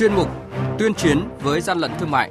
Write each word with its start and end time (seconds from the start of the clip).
chuyên 0.00 0.14
mục 0.14 0.28
Tuyên 0.78 0.94
chiến 0.94 1.28
với 1.40 1.60
gian 1.60 1.78
lận 1.78 1.90
thương 1.98 2.10
mại. 2.10 2.30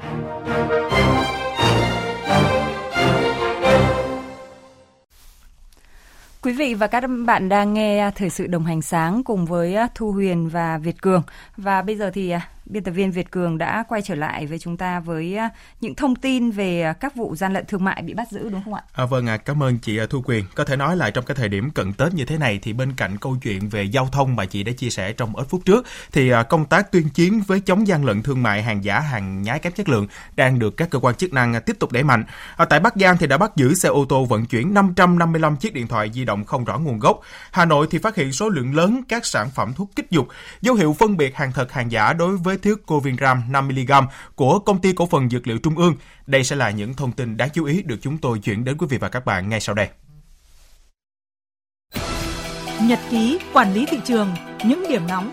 Quý 6.42 6.54
vị 6.54 6.74
và 6.74 6.88
các 6.88 7.04
bạn 7.26 7.50
đang 7.50 7.74
nghe 7.74 8.12
thời 8.16 8.30
sự 8.30 8.48
đồng 8.48 8.66
hành 8.66 8.82
sáng 8.82 9.24
cùng 9.24 9.46
với 9.46 9.78
Thu 9.96 10.12
Huyền 10.12 10.50
và 10.50 10.78
Việt 10.78 11.02
Cường. 11.02 11.24
Và 11.58 11.82
bây 11.82 11.96
giờ 11.96 12.12
thì 12.14 12.30
à, 12.30 12.50
biên 12.70 12.84
tập 12.84 12.92
viên 12.92 13.12
Việt 13.12 13.32
Cường 13.32 13.58
đã 13.58 13.84
quay 13.88 14.02
trở 14.02 14.16
lại 14.16 14.46
với 14.46 14.60
chúng 14.60 14.78
ta 14.78 15.00
với 15.00 15.38
à, 15.38 15.50
những 15.82 15.96
thông 15.96 16.16
tin 16.16 16.52
về 16.52 16.82
à, 16.82 16.94
các 16.94 17.16
vụ 17.16 17.36
gian 17.36 17.54
lận 17.54 17.66
thương 17.66 17.84
mại 17.84 18.02
bị 18.02 18.14
bắt 18.14 18.28
giữ 18.32 18.50
đúng 18.50 18.62
không 18.64 18.74
ạ? 18.74 18.84
À, 18.94 19.06
vâng 19.06 19.28
ạ, 19.28 19.34
à, 19.34 19.38
cảm 19.38 19.64
ơn 19.64 19.78
chị 19.78 19.98
à, 19.98 20.06
Thu 20.10 20.22
Quyền. 20.26 20.46
Có 20.56 20.66
thể 20.66 20.76
nói 20.76 20.98
là 20.98 21.10
trong 21.10 21.26
cái 21.26 21.36
thời 21.36 21.50
điểm 21.50 21.72
cận 21.72 21.94
Tết 21.94 22.14
như 22.14 22.26
thế 22.26 22.38
này 22.38 22.60
thì 22.62 22.74
bên 22.74 22.94
cạnh 22.94 23.18
câu 23.18 23.38
chuyện 23.42 23.70
về 23.70 23.84
giao 23.84 24.10
thông 24.12 24.36
mà 24.36 24.46
chị 24.46 24.64
đã 24.64 24.72
chia 24.72 24.90
sẻ 24.90 25.14
trong 25.14 25.36
ít 25.36 25.44
phút 25.50 25.62
trước 25.66 25.86
thì 26.12 26.32
công 26.50 26.66
tác 26.66 26.92
tuyên 26.92 27.10
chiến 27.10 27.42
với 27.48 27.60
chống 27.60 27.88
gian 27.88 28.06
lận 28.06 28.22
thương 28.22 28.44
mại 28.44 28.64
hàng 28.64 28.84
giả, 28.84 29.00
hàng 29.00 29.42
nhái 29.42 29.60
kém 29.60 29.74
chất 29.74 29.90
lượng 29.90 30.08
đang 30.36 30.60
được 30.60 30.78
các 30.78 30.90
cơ 30.90 31.00
quan 31.00 31.16
chức 31.16 31.34
năng 31.34 31.62
tiếp 31.62 31.76
tục 31.80 31.92
đẩy 31.92 32.04
mạnh. 32.04 32.24
À, 32.58 32.66
tại 32.66 32.80
Bắc 32.80 32.96
Giang 32.96 33.18
thì 33.18 33.28
đã 33.28 33.38
bắt 33.38 33.52
giữ 33.56 33.74
xe 33.74 33.90
ô 33.90 34.06
tô 34.10 34.26
vận 34.26 34.46
chuyển 34.46 34.74
555 34.74 35.56
chiếc 35.56 35.74
điện 35.74 35.88
thoại 35.88 36.12
di 36.14 36.26
động 36.26 36.46
không 36.46 36.66
rõ 36.66 36.78
nguồn 36.78 37.00
gốc. 37.00 37.20
Hà 37.52 37.66
Nội 37.66 37.88
thì 37.92 37.98
phát 37.98 38.16
hiện 38.16 38.32
số 38.32 38.50
lượng 38.50 38.76
lớn 38.76 39.02
các 39.08 39.26
sản 39.26 39.50
phẩm 39.56 39.74
thuốc 39.74 39.96
kích 39.96 40.12
dục, 40.12 40.28
dấu 40.62 40.76
hiệu 40.76 40.96
phân 41.00 41.18
biệt 41.18 41.36
hàng 41.36 41.52
thật 41.52 41.72
hàng 41.72 41.92
giả 41.92 42.14
đối 42.14 42.38
với 42.38 42.59
thước 42.62 42.86
Covinram 42.86 43.44
5mg 43.52 44.08
của 44.36 44.60
công 44.60 44.82
ty 44.82 44.94
cổ 44.94 45.06
phần 45.06 45.30
dược 45.30 45.48
liệu 45.48 45.58
Trung 45.58 45.78
ương. 45.78 45.96
Đây 46.28 46.44
sẽ 46.44 46.56
là 46.56 46.70
những 46.70 46.94
thông 46.94 47.12
tin 47.12 47.38
đáng 47.38 47.50
chú 47.54 47.66
ý 47.66 47.82
được 47.82 47.98
chúng 48.02 48.18
tôi 48.18 48.40
chuyển 48.40 48.64
đến 48.64 48.78
quý 48.78 48.88
vị 48.90 48.98
và 48.98 49.10
các 49.10 49.26
bạn 49.26 49.50
ngay 49.50 49.60
sau 49.60 49.76
đây. 49.76 49.90
Nhật 52.84 53.00
ký 53.10 53.40
quản 53.54 53.74
lý 53.74 53.86
thị 53.86 53.98
trường, 54.06 54.30
những 54.66 54.84
điểm 54.90 55.08
nóng 55.08 55.32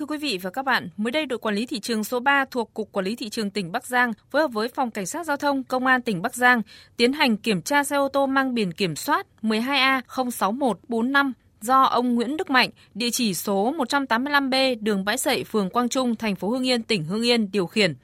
Thưa 0.00 0.06
quý 0.06 0.18
vị 0.18 0.38
và 0.42 0.50
các 0.50 0.64
bạn, 0.64 0.88
mới 0.96 1.10
đây 1.10 1.26
đội 1.26 1.38
quản 1.38 1.54
lý 1.54 1.66
thị 1.66 1.80
trường 1.80 2.04
số 2.04 2.20
3 2.20 2.44
thuộc 2.50 2.74
Cục 2.74 2.92
Quản 2.92 3.04
lý 3.04 3.16
thị 3.16 3.28
trường 3.28 3.50
tỉnh 3.50 3.72
Bắc 3.72 3.86
Giang 3.86 4.12
phối 4.30 4.42
hợp 4.42 4.52
với 4.52 4.68
Phòng 4.68 4.90
Cảnh 4.90 5.06
sát 5.06 5.26
Giao 5.26 5.36
thông 5.36 5.64
Công 5.64 5.86
an 5.86 6.02
tỉnh 6.02 6.22
Bắc 6.22 6.34
Giang 6.34 6.62
tiến 6.96 7.12
hành 7.12 7.36
kiểm 7.36 7.62
tra 7.62 7.84
xe 7.84 7.96
ô 7.96 8.08
tô 8.08 8.26
mang 8.26 8.54
biển 8.54 8.72
kiểm 8.72 8.96
soát 8.96 9.26
12A06145 9.42 11.32
do 11.60 11.82
ông 11.82 12.14
Nguyễn 12.14 12.36
Đức 12.36 12.50
Mạnh, 12.50 12.70
địa 12.94 13.10
chỉ 13.10 13.34
số 13.34 13.74
185B 13.78 14.76
đường 14.80 15.04
Bãi 15.04 15.18
Sậy, 15.18 15.44
phường 15.44 15.70
Quang 15.70 15.88
Trung, 15.88 16.16
thành 16.16 16.36
phố 16.36 16.50
Hưng 16.50 16.66
Yên, 16.66 16.82
tỉnh 16.82 17.04
Hưng 17.04 17.22
Yên 17.22 17.50
điều 17.52 17.66
khiển. 17.66 17.94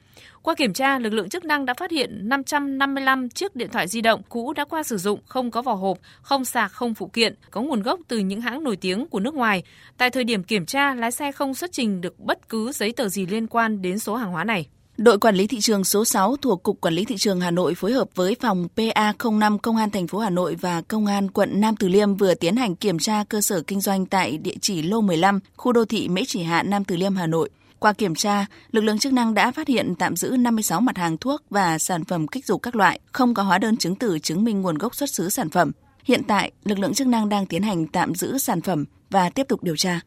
Qua 0.41 0.55
kiểm 0.55 0.73
tra, 0.73 0.99
lực 0.99 1.13
lượng 1.13 1.29
chức 1.29 1.45
năng 1.45 1.65
đã 1.65 1.73
phát 1.73 1.91
hiện 1.91 2.29
555 2.29 3.29
chiếc 3.29 3.55
điện 3.55 3.69
thoại 3.69 3.87
di 3.87 4.01
động 4.01 4.21
cũ 4.29 4.53
đã 4.53 4.65
qua 4.65 4.83
sử 4.83 4.97
dụng, 4.97 5.19
không 5.25 5.51
có 5.51 5.61
vỏ 5.61 5.73
hộp, 5.73 5.97
không 6.21 6.45
sạc, 6.45 6.71
không 6.71 6.93
phụ 6.93 7.07
kiện, 7.07 7.35
có 7.51 7.61
nguồn 7.61 7.81
gốc 7.81 7.99
từ 8.07 8.17
những 8.17 8.41
hãng 8.41 8.63
nổi 8.63 8.75
tiếng 8.75 9.05
của 9.07 9.19
nước 9.19 9.33
ngoài. 9.33 9.63
Tại 9.97 10.09
thời 10.09 10.23
điểm 10.23 10.43
kiểm 10.43 10.65
tra, 10.65 10.95
lái 10.95 11.11
xe 11.11 11.31
không 11.31 11.53
xuất 11.53 11.71
trình 11.71 12.01
được 12.01 12.19
bất 12.19 12.49
cứ 12.49 12.71
giấy 12.71 12.91
tờ 12.91 13.09
gì 13.09 13.25
liên 13.25 13.47
quan 13.47 13.81
đến 13.81 13.99
số 13.99 14.15
hàng 14.15 14.31
hóa 14.31 14.43
này. 14.43 14.67
Đội 14.97 15.19
quản 15.19 15.35
lý 15.35 15.47
thị 15.47 15.59
trường 15.61 15.83
số 15.83 16.05
6 16.05 16.35
thuộc 16.37 16.63
Cục 16.63 16.81
Quản 16.81 16.93
lý 16.93 17.05
thị 17.05 17.17
trường 17.17 17.41
Hà 17.41 17.51
Nội 17.51 17.75
phối 17.75 17.91
hợp 17.91 18.07
với 18.15 18.35
phòng 18.41 18.67
PA05 18.75 19.57
Công 19.57 19.77
an 19.77 19.89
thành 19.89 20.07
phố 20.07 20.19
Hà 20.19 20.29
Nội 20.29 20.55
và 20.61 20.81
Công 20.81 21.05
an 21.05 21.31
quận 21.31 21.61
Nam 21.61 21.75
Từ 21.75 21.87
Liêm 21.87 22.15
vừa 22.15 22.33
tiến 22.33 22.55
hành 22.55 22.75
kiểm 22.75 22.99
tra 22.99 23.23
cơ 23.29 23.41
sở 23.41 23.61
kinh 23.61 23.81
doanh 23.81 24.05
tại 24.05 24.37
địa 24.37 24.55
chỉ 24.61 24.81
lô 24.81 25.01
15, 25.01 25.39
khu 25.55 25.71
đô 25.71 25.85
thị 25.85 26.07
Mễ 26.07 26.21
Chỉ 26.27 26.43
Hạ, 26.43 26.63
Nam 26.63 26.83
Từ 26.83 26.95
Liêm, 26.95 27.15
Hà 27.15 27.27
Nội. 27.27 27.49
Qua 27.79 27.93
kiểm 27.93 28.15
tra, 28.15 28.45
lực 28.71 28.83
lượng 28.83 28.99
chức 28.99 29.13
năng 29.13 29.33
đã 29.33 29.51
phát 29.51 29.67
hiện 29.67 29.95
tạm 29.95 30.15
giữ 30.15 30.29
56 30.29 30.81
mặt 30.81 30.97
hàng 30.97 31.17
thuốc 31.17 31.41
và 31.49 31.77
sản 31.77 32.05
phẩm 32.05 32.27
kích 32.27 32.45
dục 32.45 32.61
các 32.61 32.75
loại, 32.75 32.99
không 33.11 33.33
có 33.33 33.43
hóa 33.43 33.57
đơn 33.57 33.77
chứng 33.77 33.95
từ 33.95 34.19
chứng 34.19 34.43
minh 34.43 34.61
nguồn 34.61 34.77
gốc 34.77 34.95
xuất 34.95 35.09
xứ 35.09 35.29
sản 35.29 35.49
phẩm. 35.49 35.71
Hiện 36.03 36.21
tại, 36.27 36.51
lực 36.63 36.79
lượng 36.79 36.93
chức 36.93 37.07
năng 37.07 37.29
đang 37.29 37.45
tiến 37.45 37.63
hành 37.63 37.87
tạm 37.87 38.15
giữ 38.15 38.37
sản 38.37 38.61
phẩm 38.61 38.85
và 39.09 39.29
tiếp 39.29 39.45
tục 39.49 39.63
điều 39.63 39.75
tra. 39.75 39.99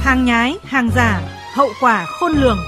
Hàng 0.00 0.24
nhái, 0.24 0.56
hàng 0.62 0.90
giả, 0.96 1.41
hậu 1.54 1.68
quả 1.80 2.06
khôn 2.06 2.32
lường. 2.32 2.58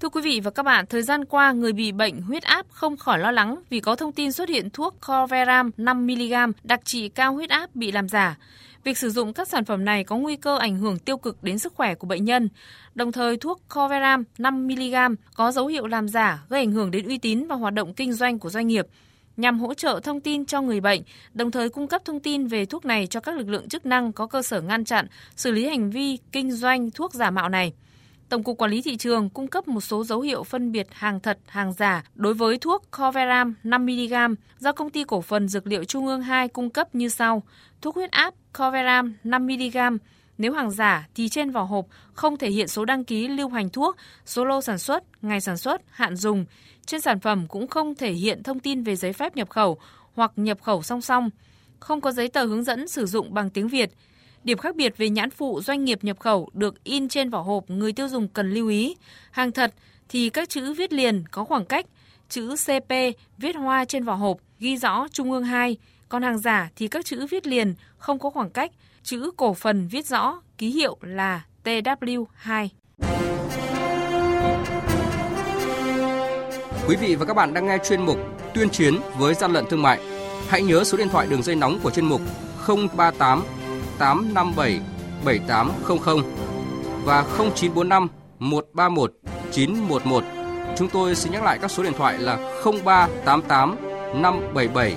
Thưa 0.00 0.08
quý 0.08 0.20
vị 0.24 0.40
và 0.44 0.50
các 0.50 0.62
bạn, 0.62 0.86
thời 0.86 1.02
gian 1.02 1.24
qua, 1.24 1.52
người 1.52 1.72
bị 1.72 1.92
bệnh 1.92 2.22
huyết 2.22 2.42
áp 2.42 2.66
không 2.70 2.96
khỏi 2.96 3.18
lo 3.18 3.30
lắng 3.30 3.56
vì 3.70 3.80
có 3.80 3.96
thông 3.96 4.12
tin 4.12 4.32
xuất 4.32 4.48
hiện 4.48 4.70
thuốc 4.70 4.96
Corveram 5.06 5.70
5mg 5.78 6.52
đặc 6.64 6.80
trị 6.84 7.08
cao 7.08 7.34
huyết 7.34 7.50
áp 7.50 7.74
bị 7.74 7.92
làm 7.92 8.08
giả. 8.08 8.36
Việc 8.84 8.98
sử 8.98 9.10
dụng 9.10 9.32
các 9.32 9.48
sản 9.48 9.64
phẩm 9.64 9.84
này 9.84 10.04
có 10.04 10.16
nguy 10.16 10.36
cơ 10.36 10.58
ảnh 10.58 10.76
hưởng 10.76 10.98
tiêu 10.98 11.16
cực 11.16 11.42
đến 11.42 11.58
sức 11.58 11.74
khỏe 11.74 11.94
của 11.94 12.06
bệnh 12.06 12.24
nhân. 12.24 12.48
Đồng 12.94 13.12
thời, 13.12 13.36
thuốc 13.36 13.60
Corveram 13.74 14.24
5mg 14.38 15.14
có 15.34 15.52
dấu 15.52 15.66
hiệu 15.66 15.86
làm 15.86 16.08
giả 16.08 16.44
gây 16.48 16.60
ảnh 16.60 16.72
hưởng 16.72 16.90
đến 16.90 17.06
uy 17.06 17.18
tín 17.18 17.46
và 17.46 17.56
hoạt 17.56 17.74
động 17.74 17.94
kinh 17.94 18.12
doanh 18.12 18.38
của 18.38 18.50
doanh 18.50 18.66
nghiệp 18.66 18.86
nhằm 19.38 19.60
hỗ 19.60 19.74
trợ 19.74 20.00
thông 20.02 20.20
tin 20.20 20.46
cho 20.46 20.62
người 20.62 20.80
bệnh, 20.80 21.02
đồng 21.34 21.50
thời 21.50 21.68
cung 21.68 21.86
cấp 21.86 22.02
thông 22.04 22.20
tin 22.20 22.46
về 22.46 22.64
thuốc 22.64 22.84
này 22.84 23.06
cho 23.06 23.20
các 23.20 23.36
lực 23.36 23.48
lượng 23.48 23.68
chức 23.68 23.86
năng 23.86 24.12
có 24.12 24.26
cơ 24.26 24.42
sở 24.42 24.60
ngăn 24.60 24.84
chặn, 24.84 25.06
xử 25.36 25.50
lý 25.50 25.68
hành 25.68 25.90
vi 25.90 26.18
kinh 26.32 26.52
doanh 26.52 26.90
thuốc 26.90 27.14
giả 27.14 27.30
mạo 27.30 27.48
này. 27.48 27.72
Tổng 28.28 28.42
cục 28.42 28.58
Quản 28.58 28.70
lý 28.70 28.82
thị 28.82 28.96
trường 28.96 29.30
cung 29.30 29.48
cấp 29.48 29.68
một 29.68 29.80
số 29.80 30.04
dấu 30.04 30.20
hiệu 30.20 30.44
phân 30.44 30.72
biệt 30.72 30.86
hàng 30.90 31.20
thật, 31.20 31.38
hàng 31.46 31.72
giả 31.72 32.04
đối 32.14 32.34
với 32.34 32.58
thuốc 32.58 32.90
Coveram 32.98 33.54
5mg 33.64 34.34
do 34.58 34.72
công 34.72 34.90
ty 34.90 35.04
cổ 35.04 35.20
phần 35.20 35.48
dược 35.48 35.66
liệu 35.66 35.84
Trung 35.84 36.06
ương 36.06 36.22
2 36.22 36.48
cung 36.48 36.70
cấp 36.70 36.94
như 36.94 37.08
sau: 37.08 37.42
thuốc 37.80 37.94
huyết 37.94 38.10
áp 38.10 38.34
Coveram 38.58 39.14
5mg 39.24 39.98
nếu 40.38 40.52
hàng 40.52 40.70
giả 40.70 41.08
thì 41.14 41.28
trên 41.28 41.50
vỏ 41.50 41.62
hộp 41.62 41.86
không 42.12 42.36
thể 42.36 42.50
hiện 42.50 42.68
số 42.68 42.84
đăng 42.84 43.04
ký 43.04 43.28
lưu 43.28 43.48
hành 43.48 43.70
thuốc, 43.70 43.96
số 44.26 44.44
lô 44.44 44.60
sản 44.60 44.78
xuất, 44.78 45.04
ngày 45.22 45.40
sản 45.40 45.56
xuất, 45.56 45.82
hạn 45.90 46.16
dùng. 46.16 46.44
Trên 46.86 47.00
sản 47.00 47.20
phẩm 47.20 47.46
cũng 47.48 47.66
không 47.66 47.94
thể 47.94 48.12
hiện 48.12 48.42
thông 48.42 48.60
tin 48.60 48.82
về 48.82 48.96
giấy 48.96 49.12
phép 49.12 49.36
nhập 49.36 49.50
khẩu 49.50 49.78
hoặc 50.14 50.32
nhập 50.36 50.62
khẩu 50.62 50.82
song 50.82 51.00
song. 51.00 51.30
Không 51.80 52.00
có 52.00 52.12
giấy 52.12 52.28
tờ 52.28 52.44
hướng 52.44 52.64
dẫn 52.64 52.88
sử 52.88 53.06
dụng 53.06 53.34
bằng 53.34 53.50
tiếng 53.50 53.68
Việt. 53.68 53.90
Điểm 54.44 54.58
khác 54.58 54.76
biệt 54.76 54.96
về 54.96 55.08
nhãn 55.08 55.30
phụ 55.30 55.60
doanh 55.60 55.84
nghiệp 55.84 56.04
nhập 56.04 56.18
khẩu 56.20 56.50
được 56.52 56.84
in 56.84 57.08
trên 57.08 57.30
vỏ 57.30 57.40
hộp 57.42 57.70
người 57.70 57.92
tiêu 57.92 58.08
dùng 58.08 58.28
cần 58.28 58.50
lưu 58.50 58.68
ý. 58.68 58.96
Hàng 59.30 59.52
thật 59.52 59.74
thì 60.08 60.30
các 60.30 60.48
chữ 60.48 60.72
viết 60.72 60.92
liền 60.92 61.24
có 61.30 61.44
khoảng 61.44 61.64
cách, 61.64 61.86
chữ 62.28 62.54
CP 62.66 62.92
viết 63.38 63.56
hoa 63.56 63.84
trên 63.84 64.04
vỏ 64.04 64.14
hộp 64.14 64.38
ghi 64.58 64.76
rõ 64.76 65.06
Trung 65.12 65.32
ương 65.32 65.44
2, 65.44 65.76
còn 66.08 66.22
hàng 66.22 66.38
giả 66.38 66.68
thì 66.76 66.88
các 66.88 67.04
chữ 67.04 67.26
viết 67.30 67.46
liền 67.46 67.74
không 67.98 68.18
có 68.18 68.30
khoảng 68.30 68.50
cách, 68.50 68.70
chữ 69.02 69.30
cổ 69.36 69.54
phần 69.54 69.88
viết 69.88 70.06
rõ, 70.06 70.40
ký 70.58 70.70
hiệu 70.70 70.96
là 71.00 71.42
TW2. 71.64 72.68
Quý 76.88 76.96
vị 76.96 77.14
và 77.14 77.26
các 77.26 77.34
bạn 77.34 77.54
đang 77.54 77.66
nghe 77.66 77.78
chuyên 77.84 78.02
mục 78.02 78.18
Tuyên 78.54 78.70
chiến 78.70 78.94
với 79.18 79.34
gian 79.34 79.52
lận 79.52 79.64
thương 79.70 79.82
mại. 79.82 80.00
Hãy 80.48 80.62
nhớ 80.62 80.84
số 80.84 80.98
điện 80.98 81.08
thoại 81.08 81.26
đường 81.30 81.42
dây 81.42 81.56
nóng 81.56 81.78
của 81.82 81.90
chuyên 81.90 82.04
mục 82.04 82.20
038 82.66 83.42
857 83.98 84.80
7800 85.24 86.16
và 87.04 87.22
0945 87.22 88.08
131 88.38 89.12
911. 89.52 90.24
Chúng 90.76 90.88
tôi 90.88 91.14
xin 91.14 91.32
nhắc 91.32 91.42
lại 91.42 91.58
các 91.62 91.70
số 91.70 91.82
điện 91.82 91.92
thoại 91.96 92.18
là 92.18 92.36
0388 92.64 93.76
577 94.22 94.96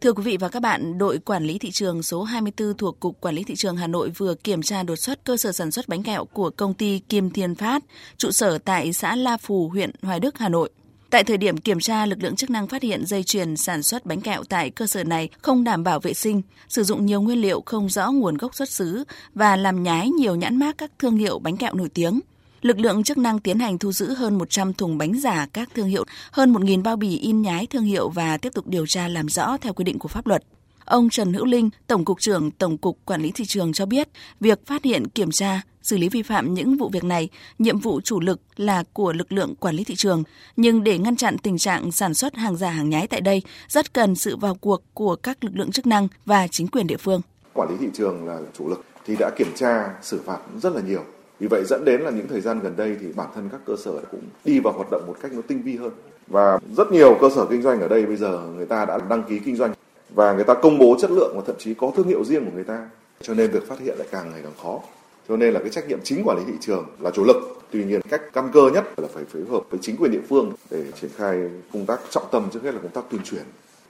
Thưa 0.00 0.12
quý 0.12 0.22
vị 0.22 0.36
và 0.36 0.48
các 0.48 0.60
bạn, 0.60 0.98
đội 0.98 1.18
quản 1.18 1.44
lý 1.44 1.58
thị 1.58 1.70
trường 1.70 2.02
số 2.02 2.22
24 2.22 2.74
thuộc 2.74 3.00
Cục 3.00 3.20
Quản 3.20 3.34
lý 3.34 3.44
Thị 3.44 3.56
trường 3.56 3.76
Hà 3.76 3.86
Nội 3.86 4.10
vừa 4.10 4.34
kiểm 4.34 4.62
tra 4.62 4.82
đột 4.82 4.96
xuất 4.96 5.24
cơ 5.24 5.36
sở 5.36 5.52
sản 5.52 5.70
xuất 5.70 5.88
bánh 5.88 6.02
kẹo 6.02 6.24
của 6.24 6.50
công 6.50 6.74
ty 6.74 6.98
Kim 6.98 7.30
Thiên 7.30 7.54
Phát, 7.54 7.84
trụ 8.16 8.30
sở 8.30 8.58
tại 8.58 8.92
xã 8.92 9.16
La 9.16 9.36
Phù, 9.36 9.68
huyện 9.68 9.90
Hoài 10.02 10.20
Đức, 10.20 10.38
Hà 10.38 10.48
Nội. 10.48 10.70
Tại 11.10 11.24
thời 11.24 11.36
điểm 11.36 11.56
kiểm 11.56 11.80
tra, 11.80 12.06
lực 12.06 12.22
lượng 12.22 12.36
chức 12.36 12.50
năng 12.50 12.66
phát 12.66 12.82
hiện 12.82 13.06
dây 13.06 13.22
chuyền 13.22 13.56
sản 13.56 13.82
xuất 13.82 14.06
bánh 14.06 14.20
kẹo 14.20 14.44
tại 14.48 14.70
cơ 14.70 14.86
sở 14.86 15.04
này 15.04 15.28
không 15.42 15.64
đảm 15.64 15.84
bảo 15.84 16.00
vệ 16.00 16.14
sinh, 16.14 16.42
sử 16.68 16.82
dụng 16.82 17.06
nhiều 17.06 17.20
nguyên 17.20 17.40
liệu 17.40 17.62
không 17.66 17.88
rõ 17.88 18.10
nguồn 18.10 18.36
gốc 18.36 18.54
xuất 18.54 18.68
xứ 18.68 19.04
và 19.34 19.56
làm 19.56 19.82
nhái 19.82 20.10
nhiều 20.10 20.34
nhãn 20.34 20.56
mác 20.56 20.78
các 20.78 20.90
thương 20.98 21.16
hiệu 21.16 21.38
bánh 21.38 21.56
kẹo 21.56 21.74
nổi 21.74 21.88
tiếng. 21.88 22.20
Lực 22.62 22.80
lượng 22.80 23.02
chức 23.02 23.18
năng 23.18 23.38
tiến 23.38 23.58
hành 23.58 23.78
thu 23.78 23.92
giữ 23.92 24.14
hơn 24.14 24.38
100 24.38 24.74
thùng 24.74 24.98
bánh 24.98 25.20
giả 25.20 25.46
các 25.52 25.68
thương 25.74 25.86
hiệu, 25.86 26.04
hơn 26.30 26.52
1.000 26.52 26.82
bao 26.82 26.96
bì 26.96 27.18
in 27.18 27.42
nhái 27.42 27.66
thương 27.66 27.84
hiệu 27.84 28.08
và 28.08 28.36
tiếp 28.36 28.50
tục 28.54 28.66
điều 28.66 28.86
tra 28.86 29.08
làm 29.08 29.28
rõ 29.28 29.56
theo 29.60 29.72
quy 29.72 29.84
định 29.84 29.98
của 29.98 30.08
pháp 30.08 30.26
luật. 30.26 30.44
Ông 30.84 31.08
Trần 31.10 31.32
Hữu 31.32 31.44
Linh, 31.44 31.70
Tổng 31.86 32.04
cục 32.04 32.20
trưởng 32.20 32.50
Tổng 32.50 32.78
cục 32.78 32.98
Quản 33.04 33.22
lý 33.22 33.30
thị 33.30 33.44
trường 33.44 33.72
cho 33.72 33.86
biết, 33.86 34.08
việc 34.40 34.66
phát 34.66 34.84
hiện, 34.84 35.08
kiểm 35.08 35.30
tra, 35.30 35.62
xử 35.82 35.98
lý 35.98 36.08
vi 36.08 36.22
phạm 36.22 36.54
những 36.54 36.76
vụ 36.76 36.88
việc 36.88 37.04
này, 37.04 37.28
nhiệm 37.58 37.78
vụ 37.78 38.00
chủ 38.00 38.20
lực 38.20 38.40
là 38.56 38.84
của 38.92 39.12
lực 39.12 39.32
lượng 39.32 39.54
quản 39.54 39.74
lý 39.74 39.84
thị 39.84 39.94
trường, 39.94 40.22
nhưng 40.56 40.84
để 40.84 40.98
ngăn 40.98 41.16
chặn 41.16 41.38
tình 41.38 41.58
trạng 41.58 41.92
sản 41.92 42.14
xuất 42.14 42.36
hàng 42.36 42.56
giả 42.56 42.70
hàng 42.70 42.90
nhái 42.90 43.06
tại 43.06 43.20
đây, 43.20 43.42
rất 43.68 43.92
cần 43.92 44.14
sự 44.14 44.36
vào 44.36 44.54
cuộc 44.54 44.82
của 44.94 45.16
các 45.16 45.44
lực 45.44 45.56
lượng 45.56 45.72
chức 45.72 45.86
năng 45.86 46.08
và 46.26 46.48
chính 46.48 46.68
quyền 46.68 46.86
địa 46.86 46.96
phương. 46.96 47.20
Quản 47.52 47.68
lý 47.68 47.74
thị 47.80 47.86
trường 47.94 48.26
là 48.26 48.38
chủ 48.58 48.68
lực 48.68 48.84
thì 49.06 49.16
đã 49.18 49.30
kiểm 49.38 49.52
tra 49.56 49.90
xử 50.02 50.20
phạt 50.26 50.38
rất 50.62 50.72
là 50.72 50.80
nhiều. 50.80 51.04
Vì 51.40 51.46
vậy 51.46 51.64
dẫn 51.64 51.84
đến 51.84 52.00
là 52.00 52.10
những 52.10 52.28
thời 52.28 52.40
gian 52.40 52.60
gần 52.60 52.76
đây 52.76 52.96
thì 53.00 53.06
bản 53.16 53.28
thân 53.34 53.48
các 53.52 53.60
cơ 53.66 53.76
sở 53.84 53.92
cũng 54.10 54.22
đi 54.44 54.60
vào 54.60 54.72
hoạt 54.72 54.88
động 54.90 55.04
một 55.06 55.16
cách 55.22 55.32
nó 55.32 55.42
tinh 55.46 55.62
vi 55.62 55.76
hơn. 55.76 55.90
Và 56.26 56.58
rất 56.76 56.92
nhiều 56.92 57.18
cơ 57.20 57.30
sở 57.34 57.46
kinh 57.50 57.62
doanh 57.62 57.80
ở 57.80 57.88
đây 57.88 58.06
bây 58.06 58.16
giờ 58.16 58.40
người 58.56 58.66
ta 58.66 58.84
đã 58.84 58.98
đăng 59.08 59.22
ký 59.28 59.38
kinh 59.38 59.56
doanh 59.56 59.72
và 60.14 60.32
người 60.32 60.44
ta 60.44 60.54
công 60.54 60.78
bố 60.78 60.96
chất 61.00 61.10
lượng 61.10 61.32
và 61.36 61.42
thậm 61.46 61.56
chí 61.58 61.74
có 61.74 61.92
thương 61.96 62.08
hiệu 62.08 62.24
riêng 62.24 62.44
của 62.44 62.50
người 62.54 62.64
ta. 62.64 62.88
Cho 63.20 63.34
nên 63.34 63.50
việc 63.50 63.68
phát 63.68 63.78
hiện 63.78 63.94
lại 63.98 64.08
càng 64.10 64.30
ngày 64.30 64.40
càng 64.42 64.52
khó. 64.62 64.80
Cho 65.28 65.36
nên 65.36 65.54
là 65.54 65.60
cái 65.60 65.70
trách 65.70 65.88
nhiệm 65.88 65.98
chính 66.02 66.22
quản 66.24 66.38
lý 66.38 66.44
thị 66.46 66.58
trường 66.60 66.86
là 66.98 67.10
chủ 67.10 67.24
lực. 67.24 67.36
Tuy 67.70 67.84
nhiên 67.84 68.00
cách 68.08 68.22
căn 68.32 68.50
cơ 68.52 68.70
nhất 68.74 68.84
là 68.96 69.08
phải 69.14 69.24
phối 69.24 69.42
hợp 69.50 69.62
với 69.70 69.80
chính 69.82 69.96
quyền 69.96 70.10
địa 70.10 70.22
phương 70.28 70.52
để 70.70 70.84
triển 71.00 71.10
khai 71.16 71.40
công 71.72 71.86
tác 71.86 72.00
trọng 72.10 72.24
tâm 72.32 72.48
trước 72.52 72.62
hết 72.62 72.74
là 72.74 72.80
công 72.82 72.92
tác 72.92 73.04
tuyên 73.10 73.20
truyền. 73.24 73.42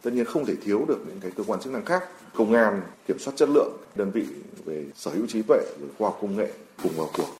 Tất 0.02 0.10
nhiên 0.12 0.24
không 0.24 0.46
thể 0.46 0.54
thiếu 0.64 0.84
được 0.88 0.98
những 1.06 1.20
cái 1.20 1.30
cơ 1.36 1.44
quan 1.46 1.60
chức 1.60 1.72
năng 1.72 1.84
khác, 1.84 2.02
công 2.34 2.52
an, 2.52 2.80
kiểm 3.08 3.18
soát 3.18 3.32
chất 3.36 3.48
lượng, 3.48 3.72
đơn 3.94 4.10
vị 4.10 4.24
về 4.64 4.84
sở 4.94 5.10
hữu 5.10 5.26
trí 5.26 5.42
tuệ, 5.42 5.58
khoa 5.98 6.08
học 6.08 6.18
công 6.22 6.36
nghệ 6.36 6.48
cùng 6.82 6.92
vào 6.96 7.10
cuộc. 7.16 7.39